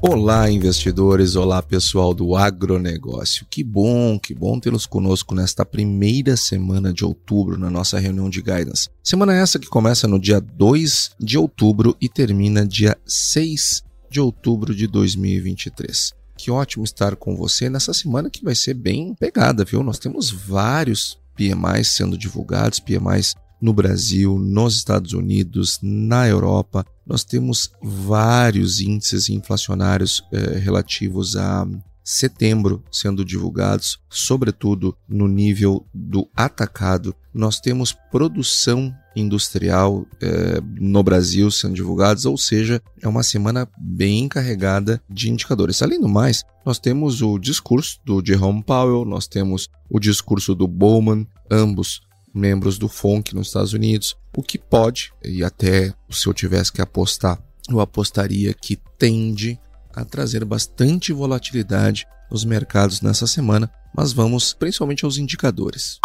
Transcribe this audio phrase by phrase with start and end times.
[0.00, 1.34] Olá, investidores!
[1.34, 3.44] Olá, pessoal do agronegócio.
[3.50, 8.40] Que bom, que bom tê-los conosco nesta primeira semana de outubro na nossa reunião de
[8.40, 8.88] guidance.
[9.02, 14.72] Semana essa que começa no dia 2 de outubro e termina dia 6 de outubro
[14.72, 16.12] de 2023.
[16.36, 19.82] Que ótimo estar com você nessa semana que vai ser bem pegada, viu?
[19.82, 26.86] Nós temos vários PMIs sendo divulgados, PMIs no Brasil, nos Estados Unidos, na Europa.
[27.06, 31.66] Nós temos vários índices inflacionários eh, relativos a
[32.08, 37.14] setembro sendo divulgados, sobretudo no nível do atacado.
[37.34, 44.26] Nós temos produção industrial eh, no Brasil sendo divulgados, ou seja, é uma semana bem
[44.26, 45.82] carregada de indicadores.
[45.82, 50.66] Além do mais, nós temos o discurso do Jerome Powell, nós temos o discurso do
[50.66, 52.00] Bowman, ambos
[52.34, 56.80] membros do FONC nos Estados Unidos, o que pode, e até se eu tivesse que
[56.80, 59.58] apostar, eu apostaria que tende
[59.94, 65.98] a trazer bastante volatilidade nos mercados nessa semana, mas vamos principalmente aos indicadores.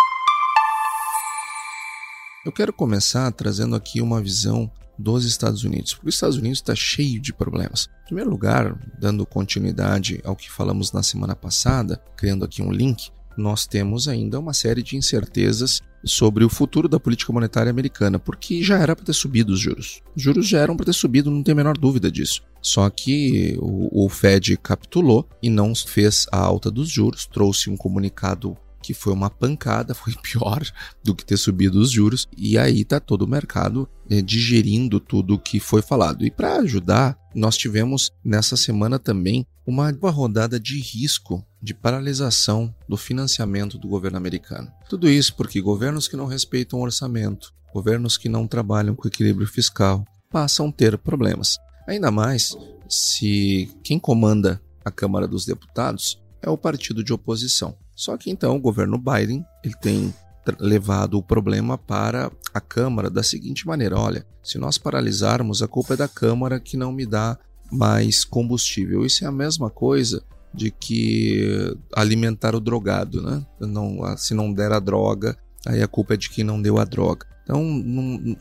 [2.45, 6.75] Eu quero começar trazendo aqui uma visão dos Estados Unidos, porque os Estados Unidos está
[6.75, 7.87] cheio de problemas.
[8.03, 13.11] Em primeiro lugar, dando continuidade ao que falamos na semana passada, criando aqui um link,
[13.37, 18.61] nós temos ainda uma série de incertezas sobre o futuro da política monetária americana, porque
[18.61, 20.01] já era para ter subido os juros.
[20.15, 22.43] Os juros já eram para ter subido, não tem a menor dúvida disso.
[22.61, 27.77] Só que o, o Fed capitulou e não fez a alta dos juros, trouxe um
[27.77, 30.61] comunicado que foi uma pancada, foi pior
[31.03, 35.35] do que ter subido os juros, e aí tá todo o mercado é, digerindo tudo
[35.35, 36.25] o que foi falado.
[36.25, 42.97] E para ajudar, nós tivemos nessa semana também uma rodada de risco de paralisação do
[42.97, 44.69] financiamento do governo americano.
[44.89, 49.47] Tudo isso porque governos que não respeitam o orçamento, governos que não trabalham com equilíbrio
[49.47, 51.57] fiscal, passam a ter problemas.
[51.87, 52.57] Ainda mais
[52.89, 57.75] se quem comanda a Câmara dos Deputados é o partido de oposição.
[58.03, 60.13] Só que então o governo Biden ele tem
[60.59, 65.93] levado o problema para a Câmara da seguinte maneira: olha, se nós paralisarmos, a culpa
[65.93, 67.39] é da Câmara que não me dá
[67.71, 69.05] mais combustível.
[69.05, 70.21] Isso é a mesma coisa
[70.53, 73.41] de que alimentar o drogado, né?
[73.57, 76.83] Não, se não der a droga, aí a culpa é de quem não deu a
[76.83, 77.25] droga.
[77.43, 77.61] Então,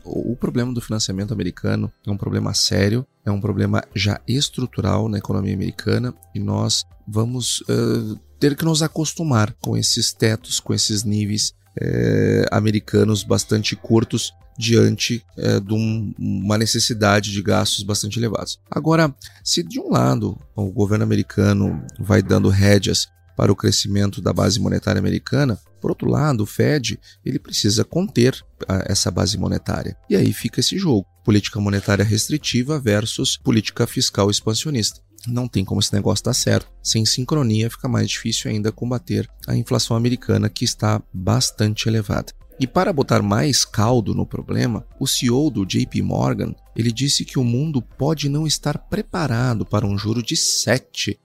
[0.05, 5.17] o problema do financiamento americano é um problema sério, é um problema já estrutural na
[5.17, 11.03] economia americana e nós vamos uh, ter que nos acostumar com esses tetos, com esses
[11.03, 18.59] níveis uh, americanos bastante curtos diante é, de um, uma necessidade de gastos bastante elevados.
[18.69, 24.31] Agora, se de um lado o governo americano vai dando rédeas para o crescimento da
[24.31, 29.97] base monetária americana, por outro lado, o Fed ele precisa conter a, essa base monetária.
[30.09, 35.01] E aí fica esse jogo: política monetária restritiva versus política fiscal expansionista.
[35.27, 36.71] Não tem como esse negócio dar certo.
[36.81, 42.31] Sem sincronia, fica mais difícil ainda combater a inflação americana, que está bastante elevada.
[42.57, 47.37] E para botar mais caldo no problema, o CEO do JP Morgan, ele disse que
[47.37, 51.17] o mundo pode não estar preparado para um juro de 7%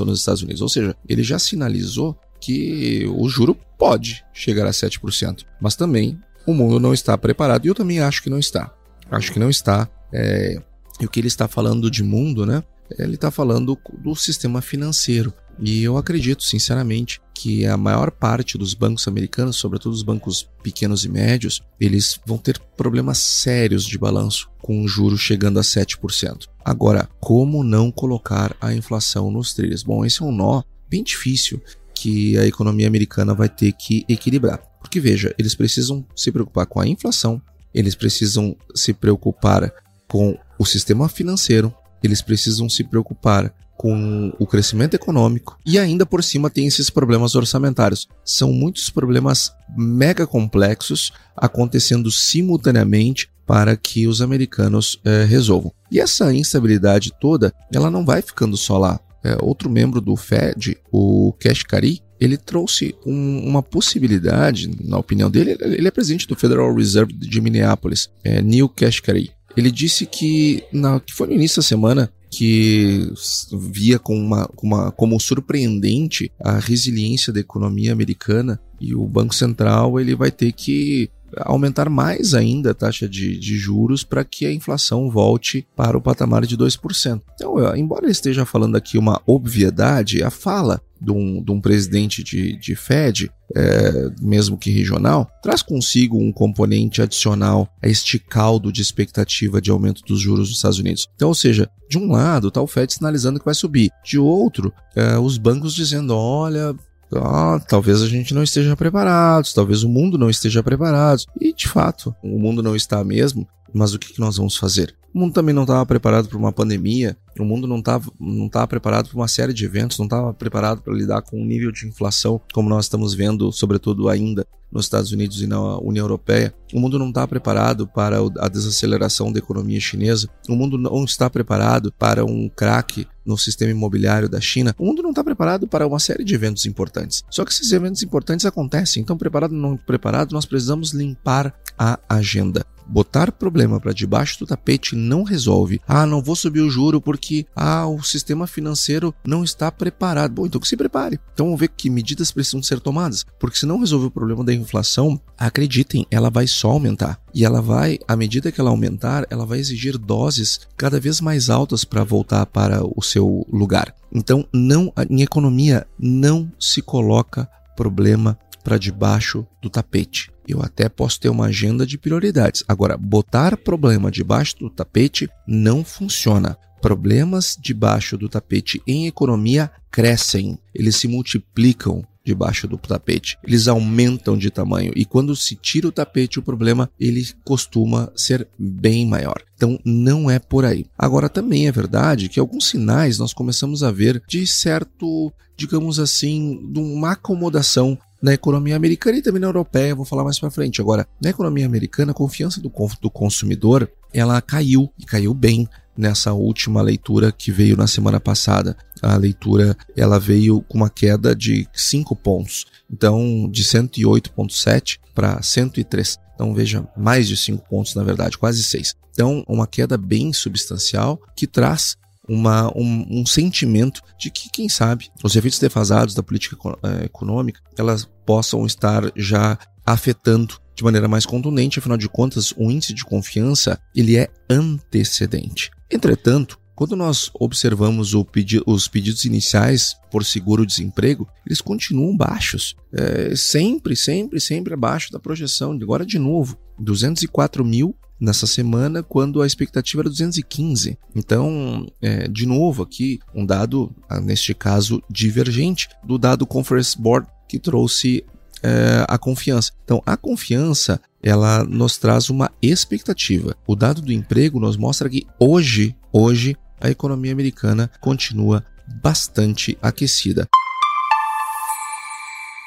[0.00, 0.60] nos Estados Unidos.
[0.60, 6.52] Ou seja, ele já sinalizou que o juro pode chegar a 7%, mas também o
[6.52, 8.74] mundo não está preparado e eu também acho que não está.
[9.08, 9.88] Acho que não está.
[10.12, 10.60] É...
[11.00, 12.64] E o que ele está falando de mundo, né?
[12.98, 15.32] Ele está falando do sistema financeiro.
[15.58, 21.04] E eu acredito, sinceramente, que a maior parte dos bancos americanos, sobretudo os bancos pequenos
[21.04, 26.46] e médios, eles vão ter problemas sérios de balanço com o juro chegando a 7%.
[26.64, 29.82] Agora, como não colocar a inflação nos trilhos?
[29.82, 31.60] Bom, esse é um nó bem difícil
[32.02, 34.60] que a economia americana vai ter que equilibrar.
[34.80, 37.40] Porque veja, eles precisam se preocupar com a inflação,
[37.72, 39.72] eles precisam se preocupar
[40.08, 41.72] com o sistema financeiro,
[42.02, 47.36] eles precisam se preocupar com o crescimento econômico e ainda por cima tem esses problemas
[47.36, 48.08] orçamentários.
[48.24, 55.72] São muitos problemas mega complexos acontecendo simultaneamente para que os americanos é, resolvam.
[55.90, 59.00] E essa instabilidade toda, ela não vai ficando só lá.
[59.24, 65.56] É, outro membro do Fed, o Kashkari, ele trouxe um, uma possibilidade, na opinião dele,
[65.60, 69.30] ele é presidente do Federal Reserve de Minneapolis, é, Neil Kashkari.
[69.56, 73.12] Ele disse que, na, que foi no início da semana que
[73.52, 80.00] via com uma, uma, como surpreendente a resiliência da economia americana e o Banco Central
[80.00, 84.52] ele vai ter que aumentar mais ainda a taxa de, de juros para que a
[84.52, 87.20] inflação volte para o patamar de 2%.
[87.34, 92.22] Então, embora ele esteja falando aqui uma obviedade, a fala de um, de um presidente
[92.22, 98.72] de, de Fed, é, mesmo que regional, traz consigo um componente adicional a este caldo
[98.72, 101.08] de expectativa de aumento dos juros nos Estados Unidos.
[101.16, 104.72] Então, ou seja, de um lado está o Fed sinalizando que vai subir, de outro,
[104.94, 106.74] é, os bancos dizendo: olha,
[107.18, 111.22] ah, talvez a gente não esteja preparado, talvez o mundo não esteja preparado.
[111.40, 114.94] E de fato, o mundo não está mesmo, mas o que nós vamos fazer?
[115.14, 118.66] O mundo também não estava preparado para uma pandemia, o mundo não estava não tava
[118.66, 121.86] preparado para uma série de eventos, não estava preparado para lidar com um nível de
[121.86, 126.54] inflação como nós estamos vendo, sobretudo ainda nos Estados Unidos e na União Europeia.
[126.72, 130.28] O mundo não está preparado para a desaceleração da economia chinesa.
[130.48, 134.74] O mundo não está preparado para um craque no sistema imobiliário da China.
[134.78, 137.22] O mundo não está preparado para uma série de eventos importantes.
[137.30, 139.02] Só que esses eventos importantes acontecem.
[139.02, 142.64] Então, preparado ou não preparado, nós precisamos limpar a agenda.
[142.92, 145.80] Botar problema para debaixo do tapete não resolve.
[145.88, 150.34] Ah, não vou subir o juro porque ah, o sistema financeiro não está preparado.
[150.34, 151.18] Bom, então que se prepare.
[151.32, 154.52] Então vamos ver que medidas precisam ser tomadas, porque se não resolver o problema da
[154.52, 157.18] inflação, acreditem, ela vai só aumentar.
[157.32, 161.48] E ela vai, à medida que ela aumentar, ela vai exigir doses cada vez mais
[161.48, 163.94] altas para voltar para o seu lugar.
[164.12, 170.31] Então, não em economia não se coloca problema para debaixo do tapete.
[170.46, 172.64] Eu até posso ter uma agenda de prioridades.
[172.66, 176.56] Agora, botar problema debaixo do tapete não funciona.
[176.80, 183.38] Problemas debaixo do tapete em economia crescem, eles se multiplicam debaixo do tapete.
[183.44, 188.48] Eles aumentam de tamanho e quando se tira o tapete, o problema ele costuma ser
[188.58, 189.42] bem maior.
[189.54, 190.86] Então não é por aí.
[190.96, 196.60] Agora também é verdade que alguns sinais nós começamos a ver de certo, digamos assim,
[196.72, 200.80] de uma acomodação na economia americana e também na europeia, vou falar mais para frente.
[200.80, 206.32] Agora, na economia americana, a confiança do, do consumidor, ela caiu e caiu bem nessa
[206.32, 208.76] última leitura que veio na semana passada.
[209.02, 216.18] A leitura ela veio com uma queda de 5 pontos, então de 108.7 para 103.
[216.34, 218.94] Então veja, mais de 5 pontos na verdade, quase 6.
[219.12, 221.96] Então, uma queda bem substancial que traz
[222.28, 227.60] uma, um, um, sentimento de que, quem sabe, os efeitos defasados da política eh, econômica
[227.76, 233.04] elas possam estar já afetando de maneira mais contundente, afinal de contas, o índice de
[233.04, 235.70] confiança ele é antecedente.
[235.90, 243.94] Entretanto, quando nós observamos pedi os pedidos iniciais por seguro-desemprego, eles continuam baixos, é, sempre,
[243.94, 245.72] sempre, sempre abaixo da projeção.
[245.72, 250.96] Agora, de novo, 204 mil nessa semana, quando a expectativa era 215.
[251.14, 257.26] Então, é, de novo, aqui um dado, ah, neste caso, divergente do dado Conference Board
[257.48, 258.24] que trouxe
[258.62, 259.72] é, a confiança.
[259.84, 263.56] Então, a confiança ela nos traz uma expectativa.
[263.66, 268.64] O dado do emprego nos mostra que hoje, hoje, a economia americana continua
[269.02, 270.48] bastante aquecida.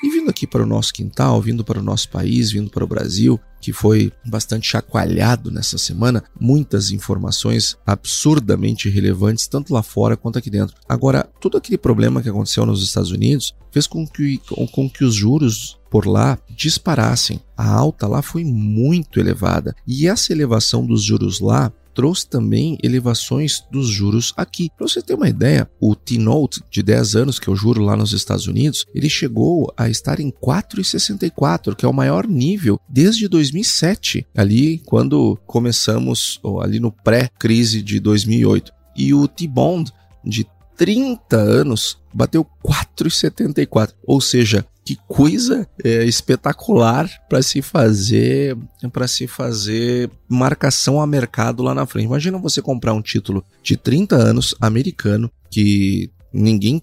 [0.03, 2.87] E vindo aqui para o nosso quintal, vindo para o nosso país, vindo para o
[2.87, 10.37] Brasil, que foi bastante chacoalhado nessa semana, muitas informações absurdamente relevantes, tanto lá fora quanto
[10.37, 10.75] aqui dentro.
[10.87, 14.39] Agora, todo aquele problema que aconteceu nos Estados Unidos fez com que,
[14.71, 17.39] com que os juros por lá disparassem.
[17.57, 23.63] A alta lá foi muito elevada e essa elevação dos juros lá trouxe também elevações
[23.71, 24.69] dos juros aqui.
[24.77, 27.95] Para você ter uma ideia, o T-Note de 10 anos, que é o juro lá
[27.95, 33.27] nos Estados Unidos, ele chegou a estar em 4,64, que é o maior nível desde
[33.27, 38.71] 2007, ali quando começamos, ou ali no pré-crise de 2008.
[38.97, 39.91] E o T-Bond
[40.23, 48.55] de 30 anos bateu 4,74, ou seja, que coisa é, espetacular para se fazer
[48.93, 52.05] para se fazer marcação a mercado lá na frente.
[52.05, 56.81] Imagina você comprar um título de 30 anos americano que ninguém,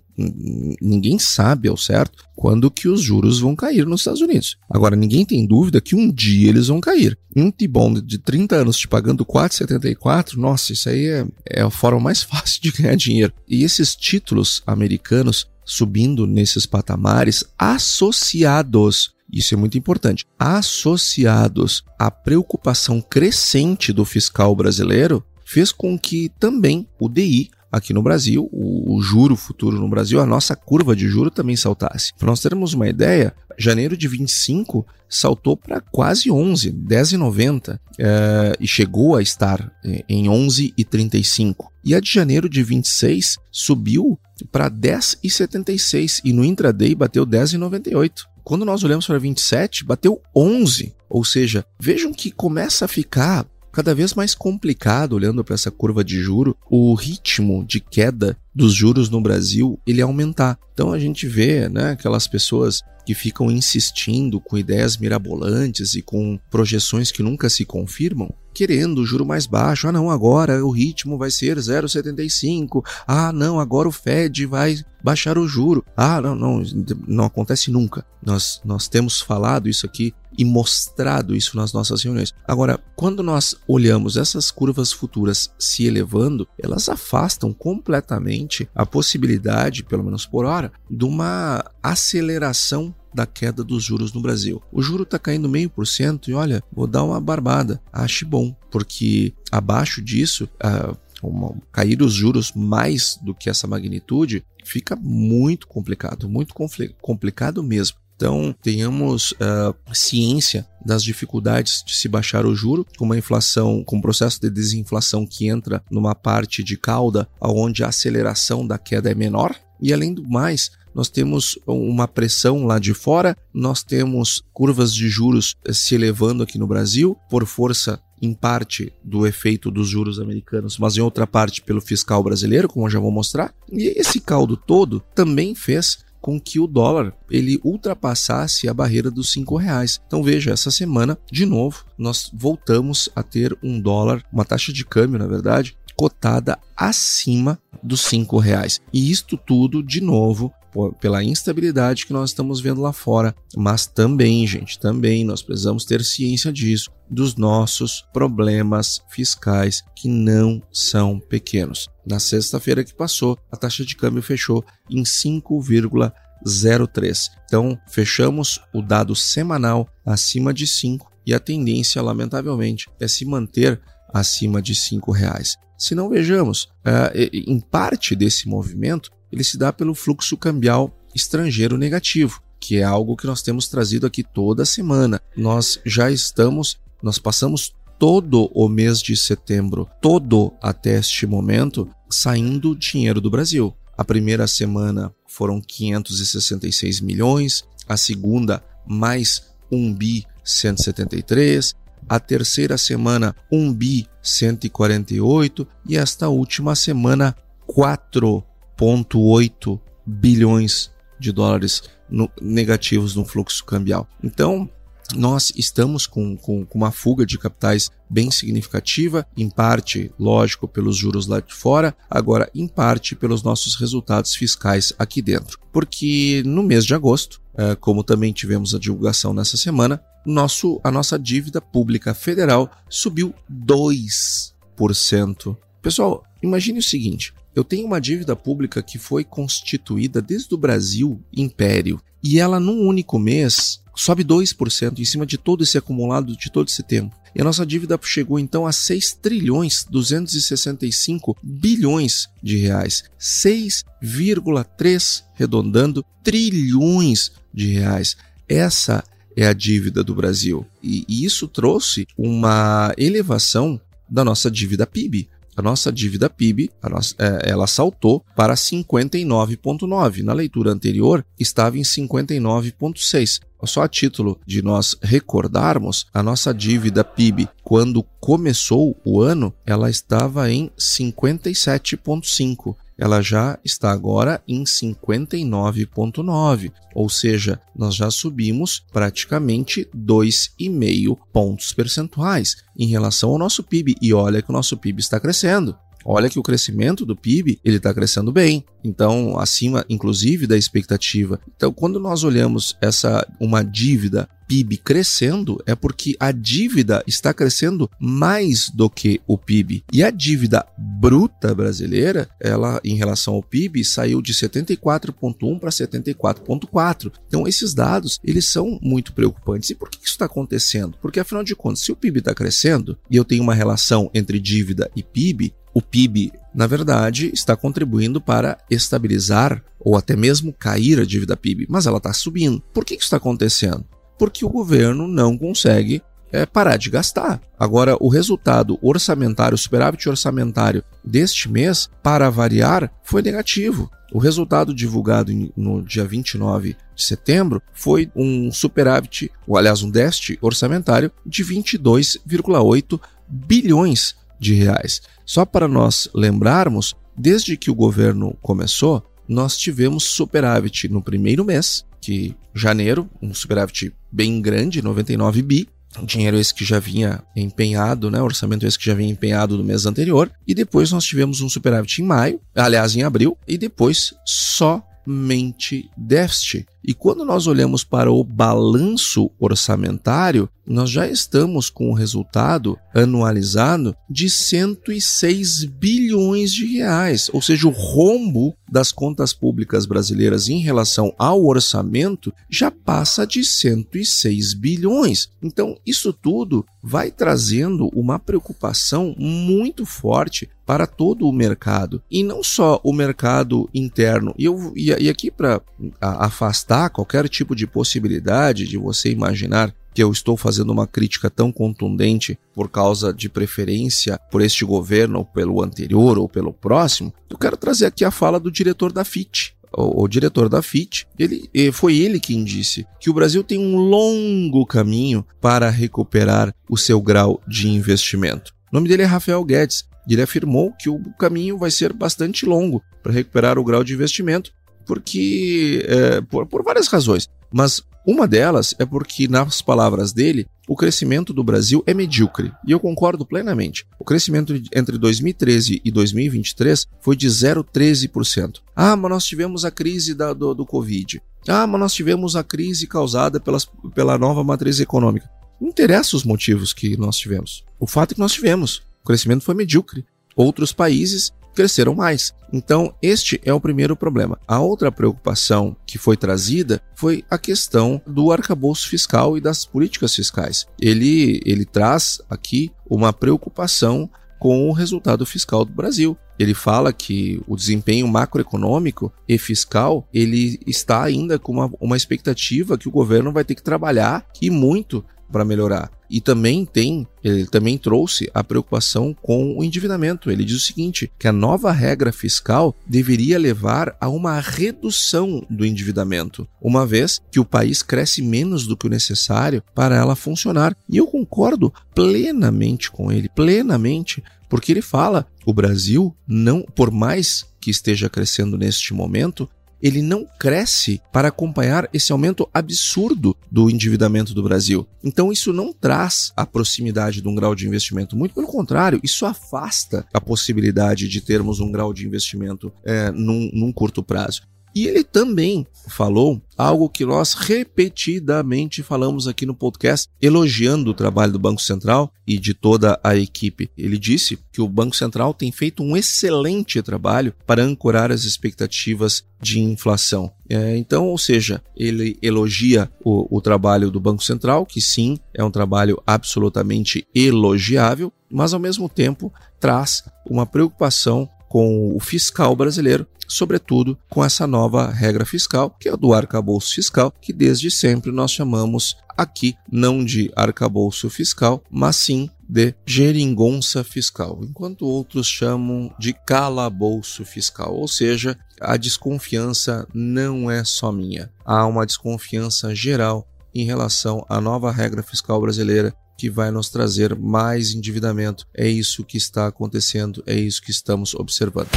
[0.81, 4.57] ninguém sabe ao certo quando que os juros vão cair nos Estados Unidos.
[4.69, 7.17] Agora, ninguém tem dúvida que um dia eles vão cair.
[7.37, 12.01] Um T-Bond de 30 anos te pagando 4,74, nossa, isso aí é, é a forma
[12.01, 13.33] mais fácil de ganhar dinheiro.
[13.47, 20.27] E esses títulos americanos subindo nesses patamares associados isso é muito importante.
[20.39, 28.03] Associados à preocupação crescente do fiscal brasileiro, fez com que também o DI aqui no
[28.03, 32.13] Brasil, o, o, juro futuro no Brasil, a nossa curva de juro também saltasse.
[32.19, 38.67] Para nós termos uma ideia, janeiro de 25 saltou para quase 11, 10,90 é, e
[38.67, 39.73] chegou a estar
[40.09, 41.67] em 11,35.
[41.85, 44.19] E a de janeiro de 26 subiu
[44.51, 48.25] para 10,76 e no intraday bateu 10,98.
[48.45, 50.95] Quando nós olhamos para 27, bateu 11.
[51.09, 56.05] Ou seja, vejam que começa a ficar cada vez mais complicado olhando para essa curva
[56.05, 60.59] de juro, o ritmo de queda dos juros no Brasil ele aumentar.
[60.75, 66.39] Então a gente vê, né, aquelas pessoas que ficam insistindo com ideias mirabolantes e com
[66.51, 69.89] projeções que nunca se confirmam, querendo o juro mais baixo.
[69.89, 72.85] Ah, não, agora o ritmo vai ser 0,75.
[73.07, 75.85] Ah, não, agora o Fed vai baixar o juro.
[75.97, 76.63] Ah, não, não,
[77.07, 78.05] não acontece nunca.
[78.25, 82.33] Nós, nós temos falado isso aqui e mostrado isso nas nossas reuniões.
[82.47, 90.05] Agora, quando nós olhamos essas curvas futuras se elevando, elas afastam completamente a possibilidade, pelo
[90.05, 94.63] menos por hora, de uma aceleração da queda dos juros no Brasil.
[94.73, 97.81] O juro está caindo meio por cento e olha, vou dar uma barbada.
[97.93, 104.45] Ache bom, porque abaixo disso, uh, uma, cair os juros mais do que essa magnitude
[104.65, 106.55] fica muito complicado, muito
[107.01, 107.97] complicado mesmo.
[108.15, 113.97] Então, tenhamos uh, ciência das dificuldades de se baixar o juro, com uma inflação, com
[113.97, 119.11] um processo de desinflação que entra numa parte de cauda, onde a aceleração da queda
[119.11, 119.57] é menor.
[119.81, 125.09] E além do mais, nós temos uma pressão lá de fora, nós temos curvas de
[125.09, 130.21] juros eh, se elevando aqui no Brasil por força em parte do efeito dos juros
[130.21, 133.53] americanos, mas em outra parte pelo fiscal brasileiro, como eu já vou mostrar.
[133.71, 139.33] E esse caldo todo também fez com que o dólar ele ultrapassasse a barreira dos
[139.33, 140.01] cinco reais.
[140.07, 144.85] Então veja, essa semana de novo nós voltamos a ter um dólar, uma taxa de
[144.85, 148.81] câmbio, na verdade, cotada acima dos cinco reais.
[148.93, 150.53] E isto tudo de novo
[151.01, 156.05] pela instabilidade que nós estamos vendo lá fora, mas também, gente, também nós precisamos ter
[156.05, 161.89] ciência disso, dos nossos problemas fiscais que não são pequenos.
[162.07, 167.29] Na sexta-feira que passou, a taxa de câmbio fechou em 5,03.
[167.45, 173.81] Então, fechamos o dado semanal acima de 5 e a tendência, lamentavelmente, é se manter
[174.13, 175.57] acima de 5 reais.
[175.79, 181.79] Se não vejamos, eh, em parte desse movimento, ele se dá pelo fluxo cambial estrangeiro
[181.79, 185.21] negativo, que é algo que nós temos trazido aqui toda semana.
[185.37, 192.77] Nós já estamos, nós passamos todo o mês de setembro, todo até este momento, saindo
[192.77, 193.75] dinheiro do Brasil.
[193.97, 201.75] A primeira semana foram 566 milhões, a segunda mais 1 bi 173,
[202.09, 207.37] a terceira semana 1 bi 148 e esta última semana
[207.67, 208.45] 4
[208.81, 214.09] 1,8 bilhões de dólares no, negativos no fluxo cambial.
[214.23, 214.69] Então,
[215.15, 220.97] nós estamos com, com, com, uma fuga de capitais bem significativa, em parte, lógico, pelos
[220.97, 225.59] juros lá de fora, agora em parte pelos nossos resultados fiscais aqui dentro.
[225.73, 230.91] Porque no mês de agosto, é, como também tivemos a divulgação nessa semana, nosso, a
[230.91, 235.57] nossa dívida pública federal subiu 2%.
[235.81, 241.21] Pessoal, imagine o seguinte: eu tenho uma dívida pública que foi constituída desde o Brasil
[241.33, 246.51] Império e ela num único mês sobe 2% em cima de todo esse acumulado de
[246.51, 247.15] todo esse tempo.
[247.35, 253.05] E a nossa dívida chegou então a 6 trilhões 265 bilhões de reais.
[253.19, 258.17] 6,3 redondando trilhões de reais.
[258.49, 259.03] Essa
[259.37, 260.67] é a dívida do Brasil.
[260.83, 267.51] E isso trouxe uma elevação da nossa dívida PIB a nossa dívida PIB, nossa, é,
[267.51, 270.23] ela saltou para 59,9.
[270.23, 273.41] Na leitura anterior, estava em 59,6.
[273.65, 279.89] Só a título de nós recordarmos, a nossa dívida PIB, quando começou o ano, ela
[279.89, 289.91] estava em 57,5 ela já está agora em 59,9, ou seja, nós já subimos praticamente
[289.93, 293.97] 2,5 pontos percentuais em relação ao nosso PIB.
[294.01, 295.77] E olha que o nosso PIB está crescendo.
[296.05, 301.41] Olha que o crescimento do PIB ele está crescendo bem, então acima, inclusive, da expectativa.
[301.57, 307.91] Então, quando nós olhamos essa uma dívida PIB crescendo é porque a dívida está crescendo
[307.99, 309.83] mais do que o PIB.
[309.91, 317.13] E a dívida bruta brasileira, ela em relação ao PIB saiu de 74.1 para 74.4.
[317.27, 319.71] Então esses dados, eles são muito preocupantes.
[319.71, 320.99] E por que isso está acontecendo?
[321.01, 324.39] Porque afinal de contas, se o PIB está crescendo e eu tenho uma relação entre
[324.39, 331.01] dívida e PIB, o PIB, na verdade, está contribuindo para estabilizar ou até mesmo cair
[331.01, 332.63] a dívida PIB, mas ela está subindo.
[332.73, 333.87] Por que isso está acontecendo?
[334.23, 336.01] porque o governo não consegue
[336.31, 337.41] é, parar de gastar.
[337.59, 343.91] Agora, o resultado orçamentário, o superávit orçamentário deste mês, para variar, foi negativo.
[344.13, 350.39] O resultado divulgado no dia 29 de setembro foi um superávit, ou aliás, um déficit
[350.41, 355.01] orçamentário de 22,8 bilhões de reais.
[355.25, 361.85] Só para nós lembrarmos, desde que o governo começou, nós tivemos superávit no primeiro mês,
[362.01, 365.69] que janeiro, um superávit bem grande, 99 bi,
[366.05, 369.87] dinheiro esse que já vinha empenhado, né, orçamento esse que já vinha empenhado do mês
[369.87, 375.89] anterior, e depois nós tivemos um superávit em maio, aliás em abril, e depois somente
[375.97, 376.67] déficit.
[376.85, 383.95] E quando nós olhamos para o balanço orçamentário, nós já estamos com o resultado anualizado
[384.09, 391.13] de 106 bilhões de reais, ou seja, o rombo das contas públicas brasileiras em relação
[391.19, 395.29] ao orçamento já passa de 106 bilhões.
[395.43, 402.43] Então, isso tudo vai trazendo uma preocupação muito forte para todo o mercado e não
[402.43, 404.35] só o mercado interno.
[404.39, 405.61] E, eu, e, e aqui para
[406.01, 411.53] afastar qualquer tipo de possibilidade de você imaginar que eu estou fazendo uma crítica tão
[411.53, 417.37] contundente por causa de preferência por este governo, ou pelo anterior, ou pelo próximo, eu
[417.37, 419.55] quero trazer aqui a fala do diretor da FIT.
[419.75, 423.77] O, o diretor da FIT, ele, foi ele quem disse que o Brasil tem um
[423.77, 428.53] longo caminho para recuperar o seu grau de investimento.
[428.71, 429.85] O nome dele é Rafael Guedes.
[430.09, 434.53] Ele afirmou que o caminho vai ser bastante longo para recuperar o grau de investimento
[434.87, 437.29] porque é, por, por várias razões.
[437.53, 442.53] Mas uma delas é porque, nas palavras dele, o crescimento do Brasil é medíocre.
[442.67, 443.87] E eu concordo plenamente.
[443.99, 448.61] O crescimento entre 2013 e 2023 foi de 0,13%.
[448.75, 451.23] Ah, mas nós tivemos a crise da, do, do Covid.
[451.47, 455.31] Ah, mas nós tivemos a crise causada pelas, pela nova matriz econômica.
[455.61, 457.65] Não interessa os motivos que nós tivemos.
[457.79, 458.83] O fato é que nós tivemos.
[459.03, 460.05] O crescimento foi medíocre.
[460.35, 462.35] Outros países cresceram mais.
[462.53, 464.39] Então, este é o primeiro problema.
[464.47, 470.15] A outra preocupação que foi trazida foi a questão do arcabouço fiscal e das políticas
[470.15, 470.67] fiscais.
[470.81, 476.17] Ele, ele traz aqui uma preocupação com o resultado fiscal do Brasil.
[476.37, 482.77] Ele fala que o desempenho macroeconômico e fiscal ele está ainda com uma, uma expectativa
[482.77, 485.91] que o governo vai ter que trabalhar e muito para melhorar.
[486.11, 490.31] E também tem, ele também trouxe a preocupação com o endividamento.
[490.31, 495.65] Ele diz o seguinte, que a nova regra fiscal deveria levar a uma redução do
[495.65, 500.77] endividamento, uma vez que o país cresce menos do que o necessário para ela funcionar.
[500.89, 507.47] E eu concordo plenamente com ele, plenamente, porque ele fala, o Brasil não, por mais
[507.59, 509.49] que esteja crescendo neste momento,
[509.83, 514.87] ele não cresce para acompanhar esse aumento absurdo do endividamento do Brasil.
[515.03, 518.17] Então, isso não traz a proximidade de um grau de investimento.
[518.17, 523.51] Muito pelo contrário, isso afasta a possibilidade de termos um grau de investimento é, num,
[523.53, 524.43] num curto prazo.
[524.75, 531.33] E ele também falou algo que nós repetidamente falamos aqui no podcast, elogiando o trabalho
[531.33, 533.71] do Banco Central e de toda a equipe.
[533.77, 539.25] Ele disse que o Banco Central tem feito um excelente trabalho para ancorar as expectativas
[539.41, 540.33] de inflação.
[540.49, 545.43] É, então, ou seja, ele elogia o, o trabalho do Banco Central, que sim, é
[545.43, 553.07] um trabalho absolutamente elogiável, mas ao mesmo tempo traz uma preocupação com o fiscal brasileiro,
[553.33, 558.31] sobretudo com essa nova regra fiscal, que é do arcabouço fiscal, que desde sempre nós
[558.31, 566.13] chamamos aqui não de arcabouço fiscal, mas sim de geringonça fiscal, enquanto outros chamam de
[566.13, 571.31] calabouço fiscal, ou seja, a desconfiança não é só minha.
[571.45, 577.17] Há uma desconfiança geral em relação à nova regra fiscal brasileira que vai nos trazer
[577.19, 578.47] mais endividamento.
[578.55, 581.71] É isso que está acontecendo, é isso que estamos observando.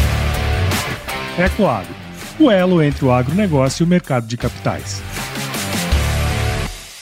[1.38, 1.93] Ecoagro,
[2.39, 5.02] o elo entre o agronegócio e o mercado de capitais.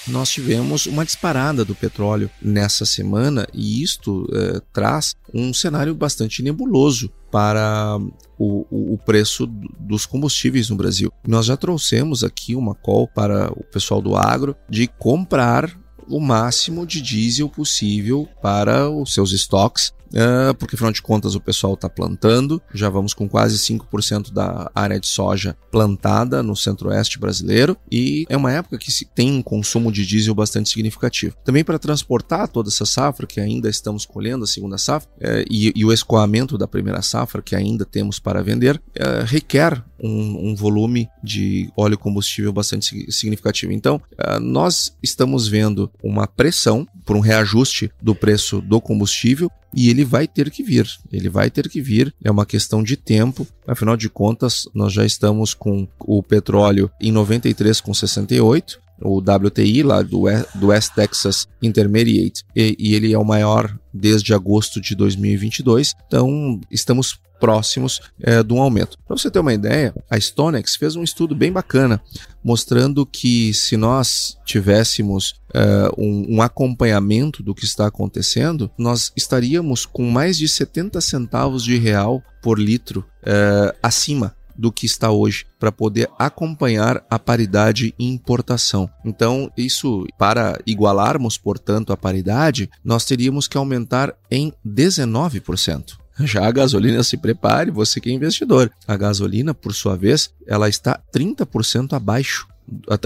[0.08, 6.41] nós tivemos uma disparada do petróleo nessa semana e isto eh, traz um cenário bastante
[6.41, 8.00] nebuloso para
[8.38, 9.46] o, o, preço
[9.80, 11.12] dos combustíveis no Brasil.
[11.28, 15.72] Nós já trouxemos aqui uma call para o pessoal do agro de comprar
[16.08, 21.41] o máximo de diesel possível para os seus estoques Uh, porque afinal de contas o
[21.41, 27.17] pessoal está plantando, já vamos com quase 5% da área de soja plantada no centro-oeste
[27.17, 31.36] brasileiro e é uma época que se tem um consumo de diesel bastante significativo.
[31.43, 35.73] Também para transportar toda essa safra, que ainda estamos colhendo a segunda safra, uh, e,
[35.76, 40.56] e, o escoamento da primeira safra, que ainda temos para vender, uh, requer um, um,
[40.56, 43.71] volume de óleo combustível bastante significativo.
[43.71, 44.02] Então,
[44.41, 50.27] nós estamos vendo uma pressão por um reajuste do preço do combustível e ele vai
[50.27, 50.88] ter que vir.
[51.12, 53.47] Ele vai ter que vir, é uma questão de tempo.
[53.67, 60.23] Afinal de contas, nós já estamos com o petróleo em 93,68 o WTI lá do,
[60.55, 65.93] do West Texas Intermediate, e, e, ele é o maior desde agosto de 2022.
[66.07, 68.97] Então, estamos próximos é, de um aumento.
[69.06, 72.01] Para você ter uma ideia, a Stonex fez um estudo bem bacana
[72.41, 79.86] mostrando que se nós tivéssemos é, um, um, acompanhamento do que está acontecendo, nós estaríamos
[79.86, 85.45] com mais de 70 centavos de real por litro é, acima do que está hoje
[85.60, 88.89] para poder acompanhar a paridade em importação.
[89.03, 96.02] Então, isso para igualarmos, portanto, a paridade, nós teríamos que aumentar em 19%.
[96.19, 98.71] Já a gasolina se prepare, você que é investidor.
[98.88, 102.47] A gasolina, por sua vez, ela está 30% abaixo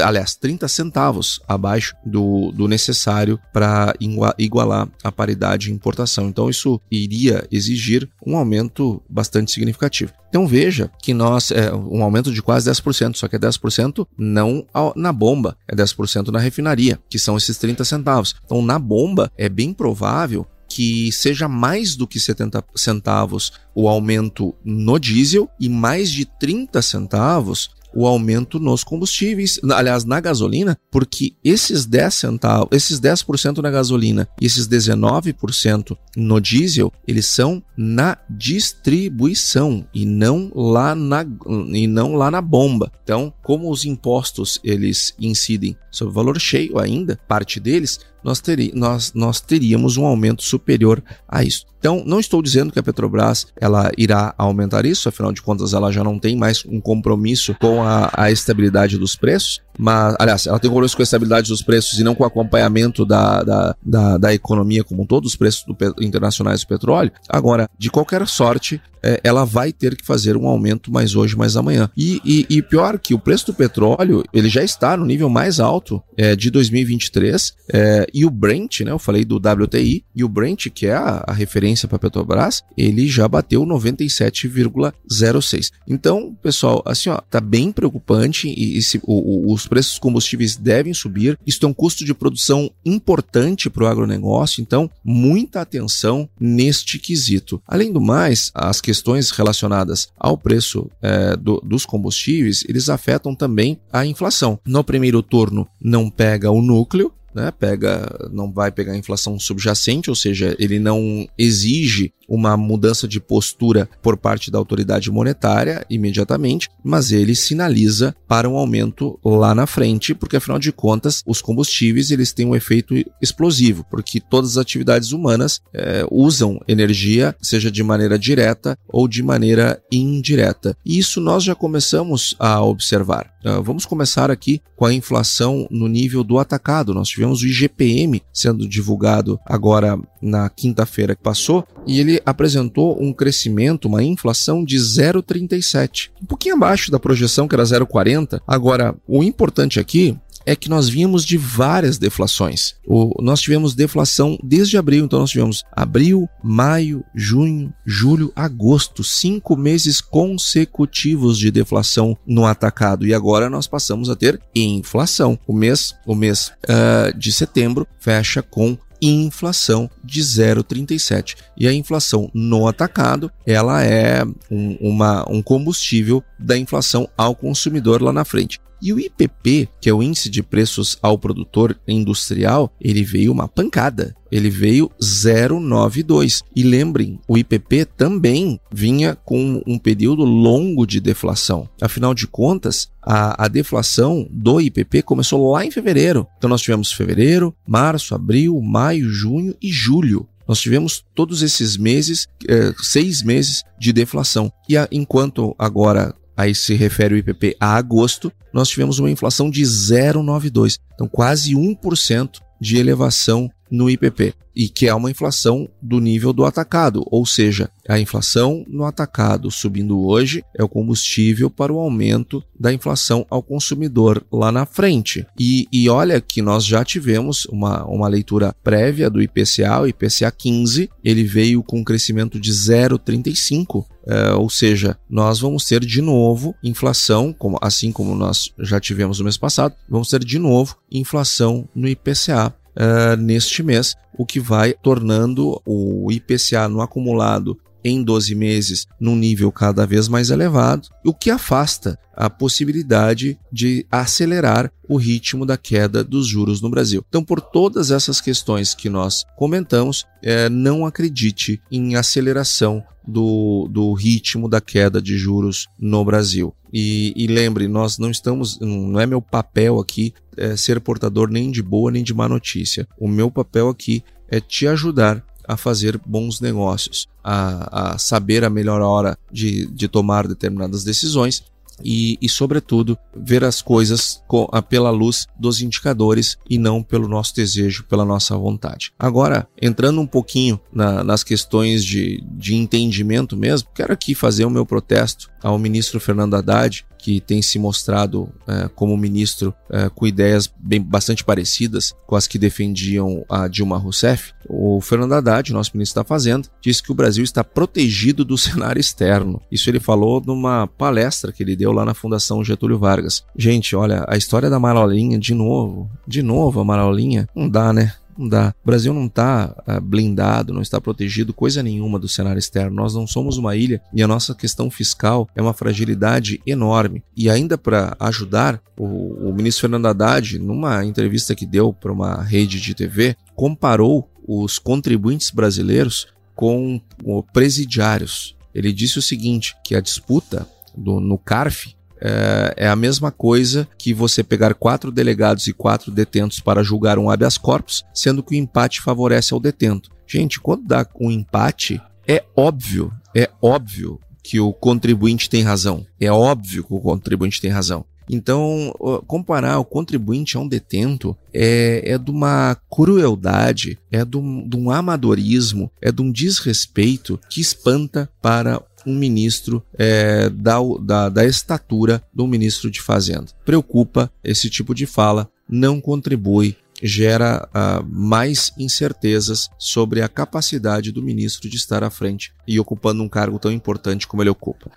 [0.04, 3.93] aliás, 30 centavos abaixo do, do necessário para
[4.38, 6.28] igualar a paridade de importação.
[6.28, 10.13] Então, isso iria exigir um aumento bastante significativo.
[10.30, 14.65] Então veja que nós, é um aumento de quase 10%, só que é 10% não
[14.96, 18.36] na bomba, é 10% na refinaria, que são esses 30 centavos.
[18.43, 20.46] Então na bomba é bem provável
[20.78, 26.80] que seja mais do que 70 centavos o aumento no diesel e mais de 30
[26.84, 33.72] centavos o aumento nos combustíveis, aliás, na gasolina, porque esses 10 centavos, esses 10% na
[33.72, 41.26] gasolina e esses 19% no diesel, eles são na distribuição e não lá na
[41.74, 42.92] e não lá na bomba.
[43.04, 48.71] Então, como os impostos eles incidem sobre o valor cheio ainda, parte deles, nós, teri,
[48.75, 51.65] nós, nós teríamos um aumento superior a isso.
[51.80, 55.91] Então, não estou dizendo que a Petrobras ela irá aumentar isso, afinal de contas, ela
[55.91, 60.60] já não tem mais um compromisso com a, a estabilidade dos preços, mas, aliás, ela
[60.60, 64.18] tem compromisso com a estabilidade dos preços e não com o acompanhamento da, da, da,
[64.18, 67.12] da economia como um todo, os preços do, internacionais do petróleo.
[67.30, 71.56] Agora, de qualquer sorte, é, ela vai ter que fazer um aumento mais hoje, mais
[71.56, 71.90] amanhã.
[71.96, 75.60] E, e, e, pior que o preço do petróleo, ele já está no nível mais
[75.60, 80.30] alto é, de 2023, é, e o Brent, né, eu falei do WTI, e o
[80.30, 85.70] Brent, que é a, a referência para Petrobras, ele já bateu 97,06.
[85.88, 89.99] Então, pessoal, assim, ó, tá bem preocupante e, e se, o, o, os preços dos
[89.99, 91.38] combustíveis devem subir.
[91.45, 97.62] Isso é um custo de produção importante para o agronegócio, então muita atenção neste quesito.
[97.67, 103.80] Além do mais, as questões relacionadas ao preço é, do, dos combustíveis, eles afetam também
[103.91, 104.60] a inflação.
[104.65, 110.10] No primeiro turno não pega o núcleo, né, pega, não vai pegar a inflação subjacente,
[110.10, 116.70] ou seja, ele não exige uma mudança de postura por parte da autoridade monetária imediatamente,
[116.84, 122.12] mas ele sinaliza para um aumento lá na frente, porque afinal de contas os combustíveis
[122.12, 127.84] eles têm um efeito explosivo, porque todas as atividades humanas é, usam energia, seja de
[127.84, 130.76] maneira direta ou de maneira indireta.
[130.86, 133.38] E isso nós já começamos a observar.
[133.46, 136.94] Uh, vamos começar aqui com a inflação no nível do atacado.
[136.94, 143.13] Nós tivemos o IGPM sendo divulgado agora na quinta-feira que passou e ele apresentou um
[143.13, 148.41] crescimento, uma inflação de 0,37, um pouquinho abaixo da projeção que era 0,40.
[148.47, 152.75] Agora, o importante aqui é que nós vimos de várias deflações.
[152.88, 159.58] O, nós tivemos deflação desde abril, então nós tivemos abril, maio, junho, julho, agosto, cinco
[159.58, 165.38] meses consecutivos de deflação no atacado e agora nós passamos a ter inflação.
[165.45, 171.36] O mês, o mês uh, de setembro fecha com inflação de 0,37.
[171.55, 178.01] E a inflação no atacado, ela é um, uma, um combustível da inflação ao consumidor
[178.01, 178.60] lá na frente.
[178.82, 183.48] E o IPP, que é o índice de preços ao produtor industrial, ele veio uma
[183.48, 184.16] pancada.
[184.32, 186.42] Ele veio 0,92.
[186.56, 191.68] E lembrem, o IPP também vinha com um período longo de deflação.
[191.82, 196.28] Afinal de contas, a, a, deflação do IPP começou lá em fevereiro.
[196.38, 200.28] Então nós tivemos fevereiro, março, abril, maio, junho e julho.
[200.48, 204.52] Nós tivemos todos esses meses, é, seis meses de deflação.
[204.68, 209.50] E a, enquanto agora aí se refere o IPP a agosto, nós tivemos uma inflação
[209.50, 210.78] de 0,92.
[210.93, 216.43] Então quase 1% de elevação no IPP e que é uma inflação do nível do
[216.43, 222.43] atacado, ou seja, a inflação no atacado subindo hoje é o combustível para o aumento
[222.60, 225.27] da inflação ao consumidor lá na frente.
[225.39, 230.32] E, e olha que nós já tivemos uma, uma leitura prévia do IPCA, o IPCA
[230.32, 236.01] 15, ele veio com um crescimento de 0,35, é, ou seja, nós vamos ter de
[236.01, 240.77] novo inflação, como, assim como nós já tivemos no mês passado, vamos ter de novo
[240.89, 248.04] inflação no IPCA uh, neste mês, o que vai tornando o IPCA no acumulado em
[248.04, 254.71] 12 meses num nível cada vez mais elevado, o que afasta a possibilidade de acelerar
[254.89, 257.06] o ritmo da queda dos juros no Brasil.
[257.08, 263.93] Então, por todas essas questões que nós comentamos, é, não acredite em aceleração do, do
[263.93, 266.54] ritmo da queda de juros no Brasil.
[266.73, 271.50] E, e lembre, nós não estamos, não é meu papel aqui é, ser portador nem
[271.52, 272.88] de boa nem de má notícia.
[273.00, 278.49] O meu papel aqui é te ajudar a fazer bons negócios, a, a saber a
[278.49, 281.43] melhor hora de, de tomar determinadas decisões
[281.83, 287.07] e, e, sobretudo, ver as coisas com, a, pela luz dos indicadores e não pelo
[287.07, 288.91] nosso desejo, pela nossa vontade.
[288.97, 294.49] Agora, entrando um pouquinho na, nas questões de, de entendimento mesmo, quero aqui fazer o
[294.49, 300.06] meu protesto ao ministro Fernando Haddad, que tem se mostrado é, como ministro é, com
[300.06, 305.72] ideias bem, bastante parecidas com as que defendiam a Dilma Rousseff, o Fernando Haddad, nosso
[305.74, 309.41] ministro da Fazenda, disse que o Brasil está protegido do cenário externo.
[309.50, 313.24] Isso ele falou numa palestra que ele deu lá na Fundação Getúlio Vargas.
[313.38, 317.93] Gente, olha, a história da Marolinha, de novo, de novo a Marolinha, não dá, né?
[318.17, 318.53] Não dá.
[318.63, 322.75] O Brasil não está uh, blindado, não está protegido coisa nenhuma do cenário externo.
[322.75, 327.03] Nós não somos uma ilha e a nossa questão fiscal é uma fragilidade enorme.
[327.15, 332.23] E ainda para ajudar, o, o ministro Fernando Haddad, numa entrevista que deu para uma
[332.23, 338.36] rede de TV, comparou os contribuintes brasileiros com, com presidiários.
[338.53, 343.67] Ele disse o seguinte, que a disputa do, no CARF é, é, a mesma coisa
[343.77, 348.36] que você pegar quatro delegados e quatro detentos para julgar um habeas corpus, sendo que
[348.36, 349.89] o empate favorece ao detento.
[350.05, 355.86] Gente, quando dá um empate, é óbvio, é óbvio que o contribuinte tem razão.
[355.99, 357.86] É óbvio que o contribuinte tem razão.
[358.10, 358.73] Então,
[359.05, 364.55] comparar o contribuinte a um detento é, é de uma crueldade, é de um, de
[364.55, 371.26] um amadorismo, é de um desrespeito que espanta para um ministro é, da, da, da
[371.26, 373.28] estatura do ministro de Fazenda.
[373.43, 381.02] Preocupa esse tipo de fala, não contribui gera uh, mais incertezas sobre a capacidade do
[381.02, 384.71] ministro de estar à frente e ocupando um cargo tão importante como ele ocupa.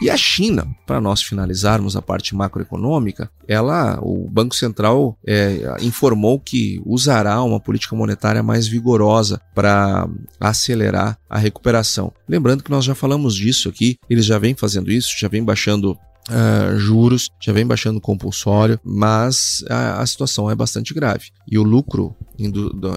[0.00, 6.38] E a China, para nós finalizarmos a parte macroeconômica, ela, o Banco Central é, informou
[6.38, 10.08] que usará uma política monetária mais vigorosa para
[10.38, 12.12] acelerar a recuperação.
[12.28, 15.98] Lembrando que nós já falamos disso aqui, eles já vêm fazendo isso, já vêm baixando
[16.28, 21.30] Uh, juros, já vem baixando compulsório, mas a, a, situação é bastante grave.
[21.50, 22.14] E o lucro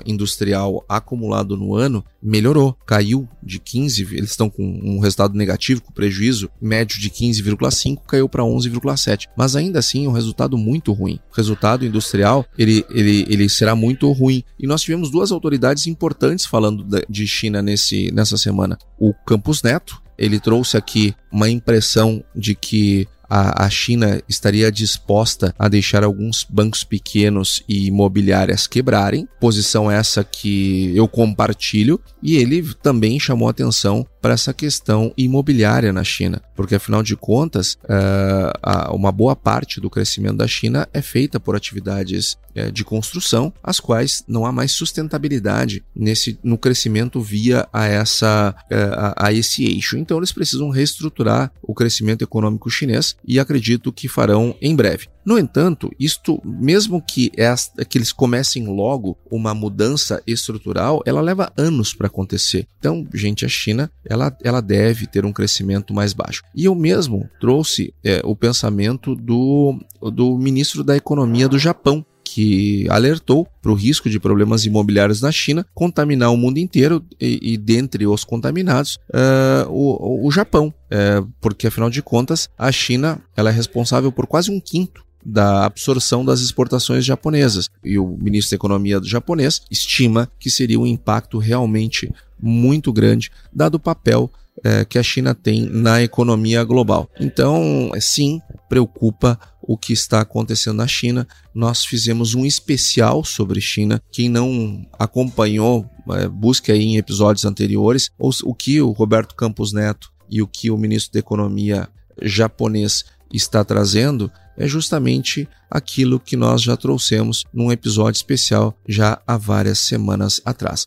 [0.06, 5.92] industrial acumulado no ano melhorou, caiu de 15, eles estão com um resultado negativo, com
[5.92, 9.28] prejuízo médio de 15,5, caiu para 11,7.
[9.36, 11.20] Mas ainda assim é um resultado muito ruim.
[11.32, 14.44] O resultado industrial ele, ele, ele será muito ruim.
[14.60, 18.78] E nós tivemos duas autoridades importantes falando de China nesse, nessa semana.
[19.00, 25.56] O Campus Neto, ele trouxe aqui uma impressão de que a, a China estaria disposta
[25.58, 32.62] a deixar alguns bancos pequenos e imobiliárias quebrarem, posição essa que eu compartilho, e ele
[32.84, 39.12] também chamou atenção para essa questão imobiliária na China, porque afinal de contas, uh, uma
[39.12, 44.24] boa parte do crescimento da China é feita por atividades uh, de construção, as quais
[44.28, 49.98] não há mais sustentabilidade nesse, no crescimento via a, essa, a, a esse eixo.
[49.98, 55.08] Então eles precisam reestruturar o crescimento econômico chinês e acredito que farão em breve.
[55.26, 61.52] No entanto, isto, mesmo que, esta, que eles comecem logo uma mudança estrutural, ela leva
[61.56, 62.68] anos para acontecer.
[62.80, 66.44] Então, gente, a China ela, ela deve ter um crescimento mais baixo.
[66.56, 69.80] E eu mesmo trouxe é, o pensamento do,
[70.12, 75.34] do ministro da Economia do Japão, que alertou para o risco de problemas imobiliários na
[75.34, 81.30] China contaminar o mundo inteiro e, e dentre os contaminados, uh, o, o, Japão, uh,
[81.42, 86.24] porque afinal de contas a China ela é responsável por quase um quinto da absorção
[86.26, 87.70] das exportações japonesas.
[87.84, 93.30] E o ministro da Economia do japonês estima que seria um impacto realmente muito grande,
[93.54, 94.32] dado o papel
[94.64, 97.10] é, que a China tem na economia global.
[97.20, 101.28] Então, sim, preocupa o que está acontecendo na China.
[101.54, 104.02] Nós fizemos um especial sobre China.
[104.12, 110.12] Quem não acompanhou, é, busque aí em episódios anteriores o que o Roberto Campos Neto
[110.30, 111.88] e o que o ministro da Economia
[112.22, 113.04] japonês
[113.34, 119.80] está trazendo é justamente aquilo que nós já trouxemos num episódio especial já há várias
[119.80, 120.86] semanas atrás.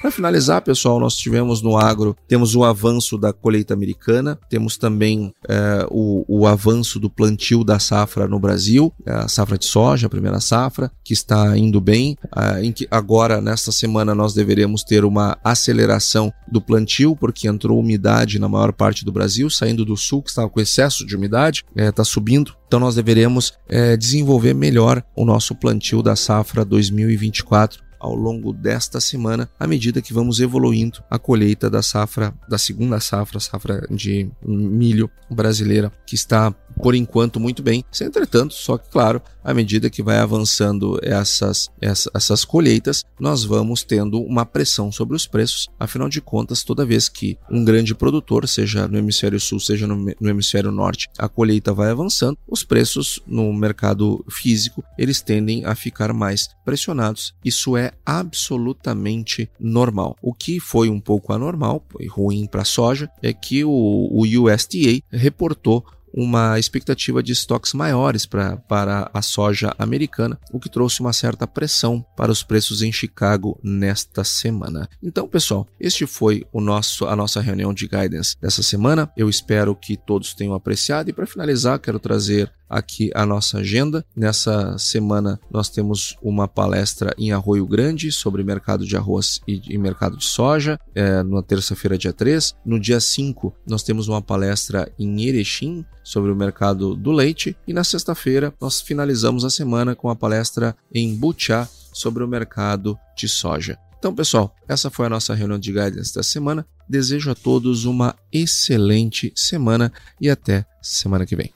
[0.00, 5.34] Para finalizar, pessoal, nós tivemos no agro, temos o avanço da colheita americana, temos também
[5.48, 10.06] é, o, o, avanço do plantio da safra no Brasil, é, a safra de soja,
[10.06, 12.16] a primeira safra, que está indo bem.
[12.36, 17.80] É, em que agora, nesta semana, nós deveremos ter uma aceleração do plantio, porque entrou
[17.80, 21.64] umidade na maior parte do Brasil, saindo do sul, que estava com excesso de umidade,
[21.74, 22.54] está subindo.
[22.68, 23.54] Então, nós deveremos
[23.98, 30.12] desenvolver melhor o nosso plantio da safra 2024 ao longo desta semana, à medida que
[30.12, 36.54] vamos evoluindo a colheita da safra, da segunda safra, safra de milho brasileira, que está
[36.82, 37.84] por enquanto muito bem.
[38.00, 43.82] Entretanto, só que claro, à medida que vai avançando essas, essas, essas colheitas, nós vamos
[43.82, 45.68] tendo uma pressão sobre os preços.
[45.78, 49.96] Afinal de contas, toda vez que um grande produtor, seja no hemisfério sul, seja no,
[49.96, 55.74] no hemisfério norte, a colheita vai avançando, os preços no mercado físico eles tendem a
[55.74, 57.34] ficar mais pressionados.
[57.44, 60.16] Isso é absolutamente normal.
[60.20, 64.22] O que foi um pouco anormal e ruim para a soja é que o, o
[64.22, 65.84] USDA reportou
[66.18, 71.46] uma expectativa de estoques maiores pra, para a soja americana, o que trouxe uma certa
[71.46, 74.88] pressão para os preços em Chicago nesta semana.
[75.00, 79.08] Então, pessoal, este foi o nosso a nossa reunião de guidance dessa semana.
[79.16, 84.04] Eu espero que todos tenham apreciado e para finalizar, quero trazer aqui a nossa agenda.
[84.14, 89.78] Nessa semana nós temos uma palestra em Arroio Grande sobre mercado de arroz e, e
[89.78, 92.54] mercado de soja, é, na terça-feira, dia 3.
[92.64, 97.54] No dia 5, nós temos uma palestra em Erechim sobre o mercado do leite.
[97.66, 102.98] E na sexta-feira, nós finalizamos a semana com a palestra em Butiá sobre o mercado
[103.14, 103.78] de soja.
[103.98, 106.66] Então, pessoal, essa foi a nossa reunião de guidance da semana.
[106.88, 111.52] Desejo a todos uma excelente semana e até semana que vem.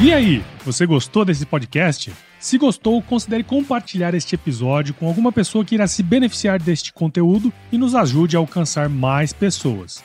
[0.00, 2.12] E aí, você gostou desse podcast?
[2.38, 7.52] Se gostou, considere compartilhar este episódio com alguma pessoa que irá se beneficiar deste conteúdo
[7.72, 10.04] e nos ajude a alcançar mais pessoas.